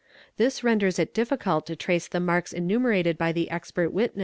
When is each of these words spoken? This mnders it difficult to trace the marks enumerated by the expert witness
This 0.37 0.61
mnders 0.61 0.97
it 0.97 1.13
difficult 1.13 1.67
to 1.67 1.75
trace 1.75 2.07
the 2.07 2.19
marks 2.19 2.53
enumerated 2.53 3.19
by 3.19 3.31
the 3.31 3.51
expert 3.51 3.89
witness 3.93 4.19